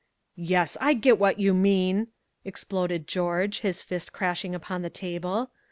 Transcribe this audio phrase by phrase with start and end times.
[0.35, 2.07] "Yes, I get what you mean!"
[2.43, 5.51] exploded George, his fist crashing upon the table.